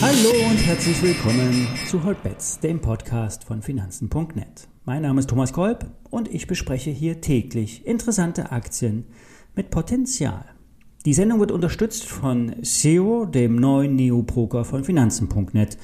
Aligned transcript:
Hallo 0.00 0.30
und 0.50 0.56
herzlich 0.56 1.02
willkommen 1.02 1.66
zu 1.88 2.04
Hotbets, 2.04 2.60
dem 2.60 2.80
Podcast 2.80 3.44
von 3.44 3.62
Finanzen.net. 3.62 4.68
Mein 4.84 5.02
Name 5.02 5.20
ist 5.20 5.28
Thomas 5.28 5.52
Kolb 5.52 5.86
und 6.08 6.28
ich 6.32 6.46
bespreche 6.46 6.90
hier 6.90 7.20
täglich 7.20 7.86
interessante 7.86 8.52
Aktien 8.52 9.06
mit 9.54 9.70
Potenzial. 9.70 10.44
Die 11.04 11.14
Sendung 11.14 11.40
wird 11.40 11.52
unterstützt 11.52 12.04
von 12.04 12.62
Zero, 12.62 13.24
dem 13.26 13.56
neuen 13.56 13.96
Neo-Broker 13.96 14.64
von 14.64 14.84
Finanzen.net. 14.84 15.78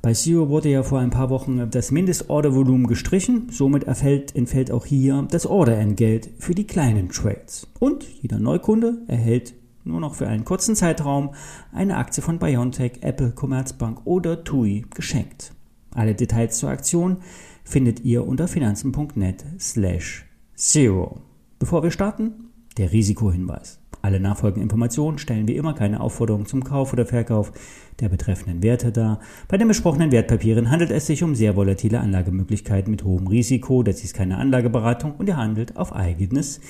Bei 0.00 0.12
Zero 0.12 0.48
wurde 0.48 0.68
ja 0.68 0.82
vor 0.84 1.00
ein 1.00 1.10
paar 1.10 1.28
Wochen 1.28 1.70
das 1.70 1.90
Mindestordervolumen 1.90 2.86
gestrichen, 2.86 3.48
somit 3.50 3.84
erfällt, 3.84 4.34
entfällt 4.36 4.70
auch 4.70 4.86
hier 4.86 5.26
das 5.30 5.44
Orderentgelt 5.44 6.30
für 6.38 6.54
die 6.54 6.66
kleinen 6.66 7.08
Trades. 7.08 7.66
Und 7.80 8.04
jeder 8.22 8.38
Neukunde 8.38 8.98
erhält 9.08 9.54
nur 9.84 10.00
noch 10.00 10.14
für 10.14 10.28
einen 10.28 10.44
kurzen 10.44 10.76
Zeitraum 10.76 11.30
eine 11.72 11.96
Aktie 11.96 12.22
von 12.22 12.38
BioNTech, 12.38 12.98
Apple, 13.00 13.32
Commerzbank 13.32 14.02
oder 14.04 14.44
TUI 14.44 14.84
geschenkt. 14.94 15.52
Alle 15.94 16.14
Details 16.14 16.58
zur 16.58 16.70
Aktion 16.70 17.18
findet 17.64 18.04
ihr 18.04 18.26
unter 18.26 18.46
finanzen.net 18.46 19.44
slash 19.58 20.26
zero. 20.54 21.22
Bevor 21.58 21.82
wir 21.82 21.90
starten, 21.90 22.50
der 22.76 22.92
Risikohinweis. 22.92 23.80
Alle 24.02 24.20
nachfolgenden 24.20 24.62
Informationen 24.62 25.18
stellen 25.18 25.48
wie 25.48 25.56
immer 25.56 25.74
keine 25.74 26.00
Aufforderung 26.00 26.46
zum 26.46 26.64
Kauf 26.64 26.92
oder 26.92 27.06
Verkauf 27.06 27.52
der 28.00 28.08
betreffenden 28.08 28.62
Werte 28.62 28.92
dar. 28.92 29.20
Bei 29.48 29.56
den 29.56 29.68
besprochenen 29.68 30.12
Wertpapieren 30.12 30.70
handelt 30.70 30.90
es 30.90 31.06
sich 31.06 31.22
um 31.22 31.34
sehr 31.34 31.56
volatile 31.56 32.00
Anlagemöglichkeiten 32.00 32.90
mit 32.90 33.04
hohem 33.04 33.26
Risiko. 33.26 33.82
Das 33.82 34.04
ist 34.04 34.14
keine 34.14 34.38
Anlageberatung 34.38 35.14
und 35.18 35.28
ihr 35.28 35.36
handelt 35.36 35.76
auf 35.76 35.94
eigenes 35.94 36.60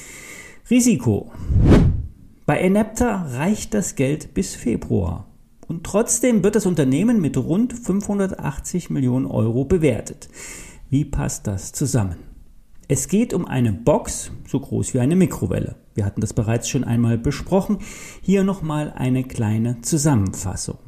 Risiko. 0.70 1.30
Bei 2.46 2.58
Enepta 2.58 3.26
reicht 3.34 3.74
das 3.74 3.94
Geld 3.94 4.32
bis 4.32 4.54
Februar. 4.54 5.26
Und 5.66 5.84
trotzdem 5.84 6.42
wird 6.42 6.56
das 6.56 6.64
Unternehmen 6.64 7.20
mit 7.20 7.36
rund 7.36 7.74
580 7.74 8.88
Millionen 8.88 9.26
Euro 9.26 9.66
bewertet. 9.66 10.30
Wie 10.88 11.04
passt 11.04 11.46
das 11.46 11.72
zusammen? 11.72 12.16
Es 12.90 13.06
geht 13.08 13.34
um 13.34 13.44
eine 13.44 13.74
Box 13.74 14.32
so 14.46 14.58
groß 14.58 14.94
wie 14.94 15.00
eine 15.00 15.14
Mikrowelle. 15.14 15.76
Wir 15.94 16.06
hatten 16.06 16.22
das 16.22 16.32
bereits 16.32 16.70
schon 16.70 16.84
einmal 16.84 17.18
besprochen. 17.18 17.80
Hier 18.22 18.44
nochmal 18.44 18.94
eine 18.96 19.24
kleine 19.24 19.82
Zusammenfassung. 19.82 20.78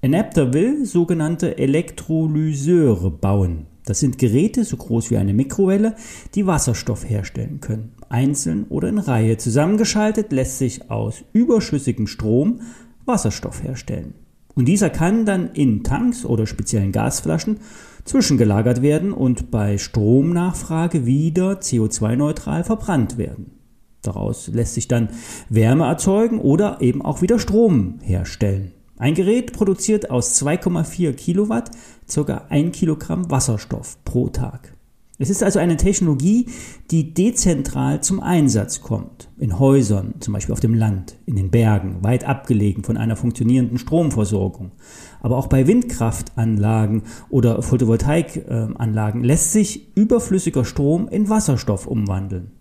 Enapter 0.00 0.52
will 0.52 0.84
sogenannte 0.84 1.56
Elektrolyseure 1.56 3.12
bauen. 3.12 3.66
Das 3.84 4.00
sind 4.00 4.18
Geräte 4.18 4.64
so 4.64 4.76
groß 4.76 5.12
wie 5.12 5.18
eine 5.18 5.34
Mikrowelle, 5.34 5.94
die 6.34 6.48
Wasserstoff 6.48 7.08
herstellen 7.08 7.60
können. 7.60 7.92
Einzeln 8.08 8.66
oder 8.68 8.88
in 8.88 8.98
Reihe 8.98 9.36
zusammengeschaltet 9.36 10.32
lässt 10.32 10.58
sich 10.58 10.90
aus 10.90 11.22
überschüssigem 11.32 12.08
Strom 12.08 12.62
Wasserstoff 13.04 13.62
herstellen. 13.62 14.14
Und 14.56 14.64
dieser 14.64 14.88
kann 14.88 15.26
dann 15.26 15.52
in 15.52 15.84
Tanks 15.84 16.24
oder 16.24 16.46
speziellen 16.46 16.90
Gasflaschen 16.90 17.60
zwischengelagert 18.04 18.80
werden 18.80 19.12
und 19.12 19.50
bei 19.50 19.76
Stromnachfrage 19.76 21.04
wieder 21.04 21.60
CO2-neutral 21.60 22.64
verbrannt 22.64 23.18
werden. 23.18 23.52
Daraus 24.00 24.48
lässt 24.48 24.74
sich 24.74 24.88
dann 24.88 25.10
Wärme 25.50 25.84
erzeugen 25.84 26.40
oder 26.40 26.80
eben 26.80 27.02
auch 27.02 27.20
wieder 27.20 27.38
Strom 27.38 27.98
herstellen. 28.02 28.72
Ein 28.96 29.14
Gerät 29.14 29.52
produziert 29.52 30.10
aus 30.10 30.40
2,4 30.42 31.12
Kilowatt 31.12 31.70
ca. 32.12 32.46
1 32.48 32.74
Kilogramm 32.74 33.30
Wasserstoff 33.30 34.02
pro 34.04 34.30
Tag. 34.30 34.75
Es 35.18 35.30
ist 35.30 35.42
also 35.42 35.58
eine 35.58 35.78
Technologie, 35.78 36.46
die 36.90 37.14
dezentral 37.14 38.02
zum 38.02 38.20
Einsatz 38.20 38.82
kommt. 38.82 39.30
In 39.38 39.58
Häusern, 39.58 40.14
zum 40.20 40.34
Beispiel 40.34 40.52
auf 40.52 40.60
dem 40.60 40.74
Land, 40.74 41.16
in 41.24 41.36
den 41.36 41.50
Bergen, 41.50 42.04
weit 42.04 42.24
abgelegen 42.24 42.84
von 42.84 42.98
einer 42.98 43.16
funktionierenden 43.16 43.78
Stromversorgung. 43.78 44.72
Aber 45.20 45.38
auch 45.38 45.46
bei 45.46 45.66
Windkraftanlagen 45.66 47.04
oder 47.30 47.62
Photovoltaikanlagen 47.62 49.24
lässt 49.24 49.52
sich 49.52 49.96
überflüssiger 49.96 50.66
Strom 50.66 51.08
in 51.08 51.30
Wasserstoff 51.30 51.86
umwandeln. 51.86 52.52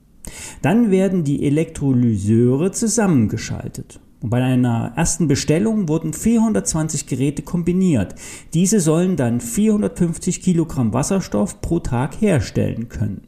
Dann 0.61 0.91
werden 0.91 1.25
die 1.25 1.45
Elektrolyseure 1.45 2.71
zusammengeschaltet. 2.71 3.99
Und 4.21 4.29
bei 4.29 4.41
einer 4.41 4.93
ersten 4.95 5.27
Bestellung 5.27 5.87
wurden 5.87 6.13
420 6.13 7.05
Geräte 7.05 7.41
kombiniert. 7.41 8.15
Diese 8.53 8.79
sollen 8.79 9.15
dann 9.17 9.41
450 9.41 10.41
Kilogramm 10.41 10.93
Wasserstoff 10.93 11.61
pro 11.61 11.79
Tag 11.79 12.21
herstellen 12.21 12.89
können. 12.89 13.27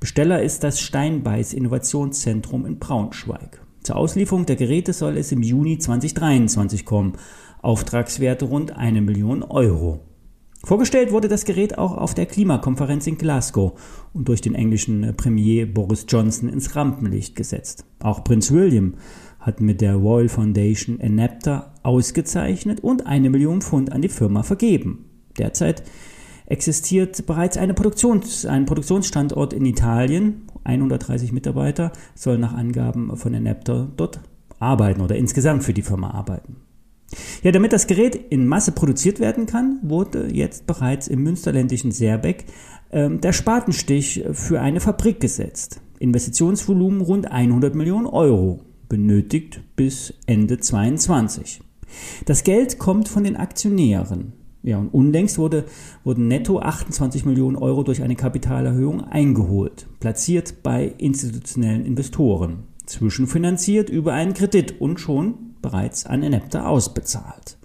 Besteller 0.00 0.42
ist 0.42 0.64
das 0.64 0.80
Steinbeiß 0.80 1.52
Innovationszentrum 1.52 2.66
in 2.66 2.78
Braunschweig. 2.78 3.60
Zur 3.82 3.96
Auslieferung 3.96 4.46
der 4.46 4.56
Geräte 4.56 4.92
soll 4.92 5.16
es 5.16 5.32
im 5.32 5.42
Juni 5.42 5.78
2023 5.78 6.84
kommen. 6.84 7.14
Auftragswerte 7.62 8.44
rund 8.44 8.76
eine 8.76 9.00
Million 9.00 9.42
Euro. 9.42 10.00
Vorgestellt 10.64 11.10
wurde 11.10 11.26
das 11.26 11.44
Gerät 11.44 11.76
auch 11.76 11.96
auf 11.96 12.14
der 12.14 12.26
Klimakonferenz 12.26 13.08
in 13.08 13.18
Glasgow 13.18 13.72
und 14.12 14.28
durch 14.28 14.40
den 14.40 14.54
englischen 14.54 15.14
Premier 15.16 15.66
Boris 15.66 16.06
Johnson 16.08 16.48
ins 16.48 16.76
Rampenlicht 16.76 17.34
gesetzt. 17.34 17.84
Auch 17.98 18.22
Prinz 18.22 18.52
William 18.52 18.94
hat 19.42 19.60
mit 19.60 19.80
der 19.80 19.96
Royal 19.96 20.28
Foundation 20.28 21.00
Enapta 21.00 21.74
ausgezeichnet 21.82 22.80
und 22.80 23.06
eine 23.06 23.28
Million 23.28 23.60
Pfund 23.60 23.92
an 23.92 24.00
die 24.00 24.08
Firma 24.08 24.42
vergeben. 24.42 25.04
Derzeit 25.36 25.82
existiert 26.46 27.26
bereits 27.26 27.58
Produktions-, 27.58 28.46
ein 28.46 28.66
Produktionsstandort 28.66 29.52
in 29.52 29.66
Italien. 29.66 30.42
130 30.64 31.32
Mitarbeiter 31.32 31.92
sollen 32.14 32.40
nach 32.40 32.54
Angaben 32.54 33.16
von 33.16 33.34
Enapta 33.34 33.88
dort 33.96 34.20
arbeiten 34.60 35.00
oder 35.00 35.16
insgesamt 35.16 35.64
für 35.64 35.74
die 35.74 35.82
Firma 35.82 36.12
arbeiten. 36.12 36.56
Ja, 37.42 37.50
damit 37.50 37.72
das 37.72 37.88
Gerät 37.88 38.14
in 38.14 38.46
Masse 38.46 38.72
produziert 38.72 39.18
werden 39.18 39.46
kann, 39.46 39.80
wurde 39.82 40.32
jetzt 40.32 40.66
bereits 40.66 41.08
im 41.08 41.22
münsterländischen 41.22 41.90
Serbeck 41.90 42.44
äh, 42.90 43.10
der 43.10 43.32
Spatenstich 43.32 44.24
für 44.32 44.60
eine 44.60 44.80
Fabrik 44.80 45.20
gesetzt. 45.20 45.80
Investitionsvolumen 45.98 47.00
rund 47.00 47.30
100 47.30 47.74
Millionen 47.74 48.06
Euro 48.06 48.60
benötigt 48.92 49.62
bis 49.74 50.12
Ende 50.26 50.58
22. 50.58 51.62
Das 52.26 52.44
Geld 52.44 52.78
kommt 52.78 53.08
von 53.08 53.24
den 53.24 53.38
Aktionären. 53.38 54.34
Ja, 54.62 54.76
und 54.76 54.92
unlängst 54.92 55.38
wurde, 55.38 55.64
wurden 56.04 56.28
netto 56.28 56.60
28 56.60 57.24
Millionen 57.24 57.56
Euro 57.56 57.84
durch 57.84 58.02
eine 58.02 58.16
Kapitalerhöhung 58.16 59.02
eingeholt, 59.02 59.86
platziert 59.98 60.62
bei 60.62 60.92
institutionellen 60.98 61.86
Investoren, 61.86 62.64
zwischenfinanziert 62.84 63.88
über 63.88 64.12
einen 64.12 64.34
Kredit 64.34 64.78
und 64.78 65.00
schon 65.00 65.54
bereits 65.62 66.04
an 66.04 66.22
Enepta 66.22 66.66
ausbezahlt. 66.66 67.56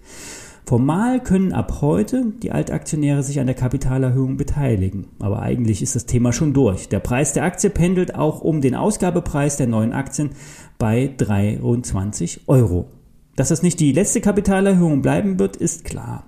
Formal 0.68 1.22
können 1.22 1.54
ab 1.54 1.78
heute 1.80 2.26
die 2.42 2.52
Altaktionäre 2.52 3.22
sich 3.22 3.40
an 3.40 3.46
der 3.46 3.56
Kapitalerhöhung 3.56 4.36
beteiligen. 4.36 5.06
Aber 5.18 5.40
eigentlich 5.40 5.80
ist 5.80 5.96
das 5.96 6.04
Thema 6.04 6.30
schon 6.30 6.52
durch. 6.52 6.90
Der 6.90 6.98
Preis 6.98 7.32
der 7.32 7.44
Aktie 7.44 7.70
pendelt 7.70 8.14
auch 8.14 8.42
um 8.42 8.60
den 8.60 8.74
Ausgabepreis 8.74 9.56
der 9.56 9.66
neuen 9.66 9.94
Aktien 9.94 10.32
bei 10.76 11.14
23 11.16 12.42
Euro. 12.48 12.90
Dass 13.34 13.48
das 13.48 13.62
nicht 13.62 13.80
die 13.80 13.92
letzte 13.92 14.20
Kapitalerhöhung 14.20 15.00
bleiben 15.00 15.38
wird, 15.38 15.56
ist 15.56 15.86
klar. 15.86 16.26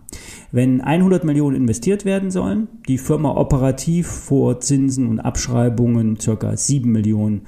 Wenn 0.51 0.81
100 0.81 1.23
Millionen 1.23 1.57
investiert 1.57 2.07
werden 2.07 2.31
sollen, 2.31 2.69
die 2.89 2.97
Firma 2.97 3.37
operativ 3.37 4.07
vor 4.07 4.59
Zinsen 4.61 5.07
und 5.09 5.21
Abschreibungen 5.21 6.17
ca. 6.17 6.57
7 6.57 6.91
Millionen 6.91 7.43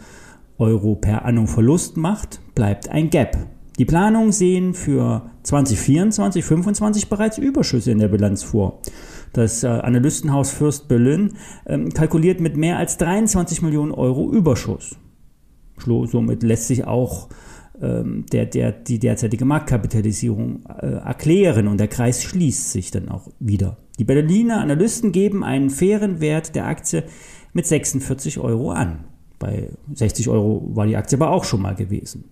Euro 0.58 0.96
per 0.96 1.24
annum 1.24 1.48
Verlust 1.48 1.96
macht, 1.96 2.42
bleibt 2.54 2.90
ein 2.90 3.08
Gap. 3.08 3.38
Die 3.78 3.84
Planungen 3.84 4.32
sehen 4.32 4.74
für 4.74 5.30
2024, 5.44 6.44
2025 6.44 7.08
bereits 7.08 7.38
Überschüsse 7.38 7.90
in 7.90 7.98
der 7.98 8.08
Bilanz 8.08 8.42
vor. 8.42 8.80
Das 9.32 9.62
äh, 9.64 9.68
Analystenhaus 9.68 10.50
Fürst 10.50 10.88
Berlin 10.88 11.34
ähm, 11.66 11.88
kalkuliert 11.90 12.40
mit 12.40 12.56
mehr 12.56 12.76
als 12.76 12.98
23 12.98 13.62
Millionen 13.62 13.92
Euro 13.92 14.30
Überschuss. 14.30 14.96
Somit 15.84 16.42
lässt 16.42 16.68
sich 16.68 16.84
auch 16.84 17.28
ähm, 17.80 18.26
der, 18.30 18.46
der, 18.46 18.72
die 18.72 18.98
derzeitige 18.98 19.44
Marktkapitalisierung 19.44 20.64
äh, 20.66 20.86
erklären 20.86 21.66
und 21.66 21.78
der 21.78 21.88
Kreis 21.88 22.22
schließt 22.22 22.72
sich 22.72 22.90
dann 22.90 23.08
auch 23.08 23.28
wieder. 23.40 23.78
Die 23.98 24.04
Berliner 24.04 24.60
Analysten 24.60 25.12
geben 25.12 25.42
einen 25.42 25.70
fairen 25.70 26.20
Wert 26.20 26.54
der 26.54 26.66
Aktie 26.66 27.04
mit 27.52 27.66
46 27.66 28.38
Euro 28.38 28.70
an. 28.70 29.04
Bei 29.38 29.70
60 29.94 30.28
Euro 30.28 30.70
war 30.74 30.86
die 30.86 30.96
Aktie 30.96 31.18
aber 31.18 31.30
auch 31.30 31.44
schon 31.44 31.62
mal 31.62 31.74
gewesen. 31.74 32.24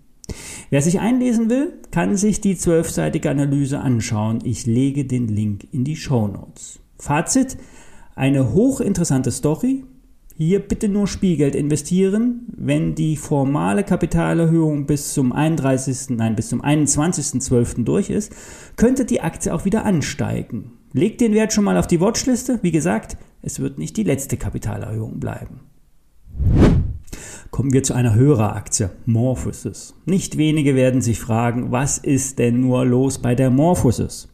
Wer 0.70 0.82
sich 0.82 1.00
einlesen 1.00 1.50
will, 1.50 1.72
kann 1.90 2.16
sich 2.16 2.40
die 2.40 2.56
zwölfseitige 2.56 3.28
Analyse 3.28 3.80
anschauen. 3.80 4.38
Ich 4.44 4.66
lege 4.66 5.04
den 5.04 5.26
Link 5.26 5.66
in 5.72 5.82
die 5.82 5.96
Show 5.96 6.28
Notes. 6.28 6.78
Fazit, 6.96 7.56
eine 8.14 8.52
hochinteressante 8.52 9.32
Story, 9.32 9.84
hier 10.36 10.60
bitte 10.60 10.88
nur 10.88 11.08
Spielgeld 11.08 11.56
investieren. 11.56 12.46
Wenn 12.56 12.94
die 12.94 13.16
formale 13.16 13.82
Kapitalerhöhung 13.82 14.86
bis 14.86 15.12
zum 15.12 15.32
31., 15.32 16.16
nein, 16.16 16.36
bis 16.36 16.48
zum 16.48 16.62
21.12. 16.62 17.84
durch 17.84 18.08
ist, 18.08 18.32
könnte 18.76 19.04
die 19.04 19.20
Aktie 19.20 19.52
auch 19.52 19.64
wieder 19.64 19.84
ansteigen. 19.84 20.72
Legt 20.92 21.20
den 21.20 21.34
Wert 21.34 21.52
schon 21.52 21.64
mal 21.64 21.76
auf 21.76 21.88
die 21.88 22.00
Watchliste. 22.00 22.60
Wie 22.62 22.72
gesagt, 22.72 23.16
es 23.42 23.58
wird 23.58 23.78
nicht 23.78 23.96
die 23.96 24.02
letzte 24.04 24.36
Kapitalerhöhung 24.36 25.18
bleiben. 25.18 25.60
Kommen 27.60 27.74
wir 27.74 27.82
zu 27.82 27.92
einer 27.92 28.14
Höreraktie, 28.14 28.88
Morphosis. 29.04 29.92
Nicht 30.06 30.38
wenige 30.38 30.74
werden 30.74 31.02
sich 31.02 31.20
fragen, 31.20 31.70
was 31.70 31.98
ist 31.98 32.38
denn 32.38 32.62
nur 32.62 32.86
los 32.86 33.18
bei 33.18 33.34
der 33.34 33.50
Morphosis? 33.50 34.28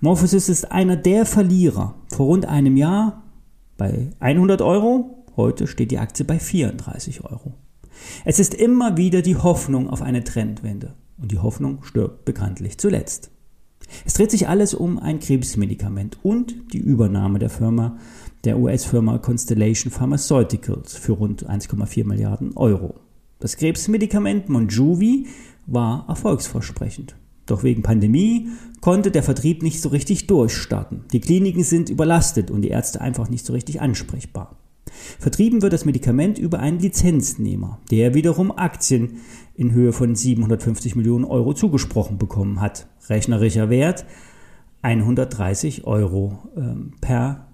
Morphosis 0.00 0.48
ist 0.48 0.70
einer 0.70 0.94
der 0.94 1.26
Verlierer. 1.26 1.96
Vor 2.14 2.26
rund 2.26 2.46
einem 2.46 2.76
Jahr 2.76 3.24
bei 3.76 4.12
100 4.20 4.62
Euro, 4.62 5.24
heute 5.34 5.66
steht 5.66 5.90
die 5.90 5.98
Aktie 5.98 6.24
bei 6.24 6.38
34 6.38 7.24
Euro. 7.24 7.54
Es 8.24 8.38
ist 8.38 8.54
immer 8.54 8.96
wieder 8.96 9.22
die 9.22 9.34
Hoffnung 9.34 9.90
auf 9.90 10.00
eine 10.00 10.22
Trendwende. 10.22 10.94
Und 11.20 11.32
die 11.32 11.40
Hoffnung 11.40 11.82
stirbt 11.82 12.24
bekanntlich 12.26 12.78
zuletzt. 12.78 13.32
Es 14.04 14.14
dreht 14.14 14.30
sich 14.30 14.48
alles 14.48 14.72
um 14.72 15.00
ein 15.00 15.18
Krebsmedikament 15.18 16.18
und 16.22 16.72
die 16.72 16.78
Übernahme 16.78 17.40
der 17.40 17.50
Firma, 17.50 17.98
der 18.46 18.58
US-Firma 18.58 19.18
Constellation 19.18 19.90
Pharmaceuticals 19.90 20.96
für 20.96 21.12
rund 21.12 21.50
1,4 21.50 22.06
Milliarden 22.06 22.56
Euro. 22.56 22.94
Das 23.40 23.56
Krebsmedikament 23.56 24.48
Monjuvi 24.48 25.26
war 25.66 26.06
erfolgsversprechend. 26.08 27.16
Doch 27.44 27.64
wegen 27.64 27.82
Pandemie 27.82 28.48
konnte 28.80 29.10
der 29.10 29.22
Vertrieb 29.22 29.62
nicht 29.62 29.80
so 29.80 29.88
richtig 29.88 30.28
durchstarten. 30.28 31.04
Die 31.12 31.20
Kliniken 31.20 31.64
sind 31.64 31.90
überlastet 31.90 32.50
und 32.50 32.62
die 32.62 32.68
Ärzte 32.68 33.00
einfach 33.00 33.28
nicht 33.28 33.44
so 33.44 33.52
richtig 33.52 33.80
ansprechbar. 33.80 34.56
Vertrieben 35.18 35.62
wird 35.62 35.72
das 35.72 35.84
Medikament 35.84 36.38
über 36.38 36.60
einen 36.60 36.78
Lizenznehmer, 36.78 37.80
der 37.90 38.14
wiederum 38.14 38.56
Aktien 38.56 39.20
in 39.54 39.72
Höhe 39.72 39.92
von 39.92 40.14
750 40.14 40.94
Millionen 40.94 41.24
Euro 41.24 41.52
zugesprochen 41.52 42.18
bekommen 42.18 42.60
hat. 42.60 42.86
Rechnerischer 43.08 43.70
Wert 43.70 44.06
130 44.82 45.84
Euro 45.84 46.38
ähm, 46.56 46.92
per 47.00 47.45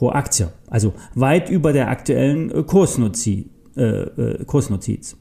pro 0.00 0.08
Aktie, 0.08 0.48
also 0.66 0.94
weit 1.14 1.50
über 1.50 1.74
der 1.74 1.90
aktuellen 1.90 2.50
äh, 2.50 2.62
Kursnotiz. 2.62 3.44
Äh, 3.76 3.82
äh, 3.82 4.44
Kursnotiz. 4.46 5.16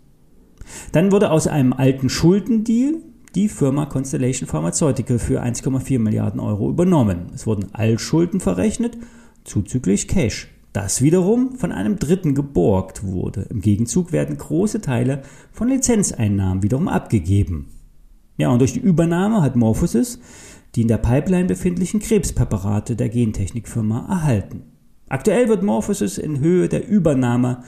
Dann 0.94 1.12
wurde 1.12 1.32
aus 1.32 1.48
einem 1.48 1.74
alten 1.74 2.08
Schuldendeal 2.08 2.94
die 3.36 3.50
Firma 3.50 3.88
Constellation 3.88 4.48
Pharmaceutical 4.48 5.20
für 5.20 5.44
1,4 5.44 6.00
Milliarden 6.00 6.40
Euro 6.40 6.70
übernommen. 6.70 7.28
Es 7.36 7.46
wurden 7.46 7.76
Altschulden 7.76 8.40
verrechnet, 8.40 8.98
zuzüglich 9.44 10.08
Cash 10.08 10.48
das 10.72 11.02
wiederum 11.02 11.56
von 11.58 11.72
einem 11.72 11.98
Dritten 11.98 12.36
geborgt 12.36 13.04
wurde. 13.04 13.48
Im 13.50 13.60
Gegenzug 13.60 14.12
werden 14.14 14.38
große 14.38 14.82
Teile 14.82 15.24
von 15.52 15.68
Lizenzeinnahmen 15.68 16.64
wiederum 16.64 16.88
abgegeben. 16.88 17.68
Ja, 18.38 18.50
und 18.50 18.60
durch 18.60 18.74
die 18.74 18.80
Übernahme 18.80 19.42
hat 19.42 19.58
Morphosis 19.58 20.20
die 20.76 20.82
in 20.82 20.88
der 20.88 20.98
Pipeline 20.98 21.46
befindlichen 21.46 22.00
Krebspräparate 22.00 22.96
der 22.96 23.10
Gentechnikfirma 23.10 24.06
erhalten. 24.08 24.64
Aktuell 25.10 25.50
wird 25.50 25.64
Morphosis 25.64 26.18
in 26.18 26.40
Höhe 26.40 26.70
der 26.70 26.88
Übernahme 26.88 27.64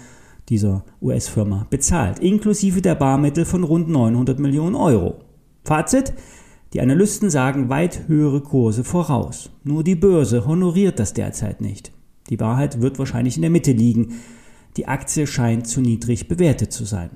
dieser 0.50 0.86
US-Firma 1.02 1.66
bezahlt, 1.70 2.20
inklusive 2.20 2.82
der 2.82 2.96
Barmittel 2.96 3.46
von 3.46 3.64
rund 3.64 3.90
900 3.90 4.38
Millionen 4.40 4.76
Euro. 4.76 5.20
Fazit, 5.64 6.14
die 6.74 6.82
Analysten 6.82 7.30
sagen 7.30 7.70
weit 7.70 8.08
höhere 8.08 8.42
Kurse 8.42 8.84
voraus. 8.84 9.50
Nur 9.64 9.84
die 9.84 9.96
Börse 9.96 10.46
honoriert 10.46 11.00
das 11.00 11.14
derzeit 11.14 11.62
nicht. 11.62 11.92
Die 12.30 12.40
Wahrheit 12.40 12.82
wird 12.82 13.00
wahrscheinlich 13.00 13.36
in 13.36 13.42
der 13.42 13.52
Mitte 13.52 13.72
liegen. 13.72 14.20
Die 14.78 14.88
Aktie 14.88 15.28
scheint 15.28 15.68
zu 15.68 15.82
niedrig 15.82 16.28
bewertet 16.28 16.72
zu 16.72 16.86
sein. 16.86 17.12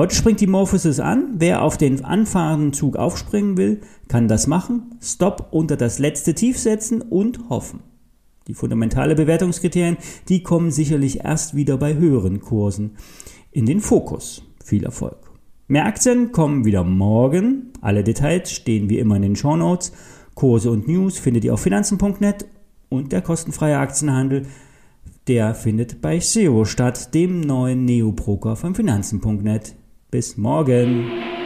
Heute 0.00 0.14
springt 0.14 0.40
die 0.40 0.46
Morphosis 0.46 0.98
an. 0.98 1.34
Wer 1.34 1.60
auf 1.60 1.76
den 1.76 2.06
anfahrenden 2.06 2.72
Zug 2.72 2.96
aufspringen 2.96 3.58
will, 3.58 3.82
kann 4.08 4.28
das 4.28 4.46
machen. 4.46 4.94
Stop 5.02 5.48
unter 5.50 5.76
das 5.76 5.98
letzte 5.98 6.32
Tief 6.32 6.58
setzen 6.58 7.02
und 7.02 7.50
hoffen. 7.50 7.80
Die 8.46 8.54
fundamentale 8.54 9.14
Bewertungskriterien, 9.14 9.98
die 10.30 10.42
kommen 10.42 10.70
sicherlich 10.70 11.22
erst 11.22 11.54
wieder 11.54 11.76
bei 11.76 11.96
höheren 11.96 12.40
Kursen 12.40 12.96
in 13.50 13.66
den 13.66 13.80
Fokus. 13.80 14.42
Viel 14.64 14.84
Erfolg. 14.84 15.18
Mehr 15.68 15.84
Aktien 15.84 16.32
kommen 16.32 16.64
wieder 16.64 16.82
morgen. 16.82 17.70
Alle 17.82 18.02
Details 18.02 18.50
stehen 18.52 18.88
wie 18.88 19.00
immer 19.00 19.16
in 19.16 19.22
den 19.22 19.36
Show 19.36 19.56
Notes. 19.56 19.92
Kurse 20.34 20.70
und 20.70 20.88
News 20.88 21.18
findet 21.18 21.44
ihr 21.44 21.52
auf 21.52 21.60
finanzen.net 21.60 22.46
und 22.88 23.12
der 23.12 23.20
kostenfreie 23.20 23.76
Aktienhandel, 23.76 24.46
der 25.28 25.54
findet 25.54 26.00
bei 26.00 26.20
Zero 26.20 26.64
statt, 26.64 27.12
dem 27.12 27.42
neuen 27.42 27.84
Neo-Broker 27.84 28.56
von 28.56 28.74
Finanzen.net. 28.74 29.74
Bis 30.10 30.36
morgen! 30.36 31.39